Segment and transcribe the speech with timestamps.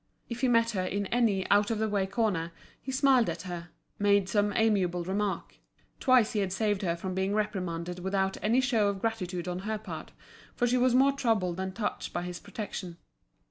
[0.29, 2.51] If he met her in any out of the way corner
[2.81, 3.69] he smiled at her,
[3.99, 5.57] made some amiable remark;
[5.99, 9.77] twice he had saved her from being reprimanded without any show of gratitude on her
[9.77, 10.11] part,
[10.55, 12.97] for she was more troubled than touched by his protection.